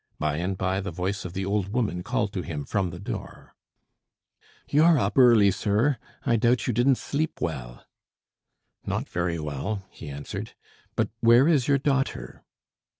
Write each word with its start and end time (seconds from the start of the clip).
By 0.17 0.37
and 0.37 0.57
by 0.57 0.81
the 0.81 0.89
voice 0.89 1.25
of 1.25 1.33
the 1.33 1.45
old 1.45 1.67
woman 1.69 2.01
called 2.01 2.33
to 2.33 2.41
him 2.41 2.65
from 2.65 2.89
the 2.89 2.97
door. 2.97 3.53
"You're 4.67 4.97
up 4.97 5.15
early, 5.15 5.51
sir. 5.51 5.97
I 6.25 6.37
doubt 6.37 6.65
you 6.65 6.73
didn't 6.73 6.97
sleep 6.97 7.39
well." 7.39 7.85
"Not 8.83 9.07
very 9.07 9.37
well," 9.37 9.85
he 9.91 10.09
answered. 10.09 10.55
"But 10.95 11.11
where 11.19 11.47
is 11.47 11.67
your 11.67 11.77
daughter?" 11.77 12.43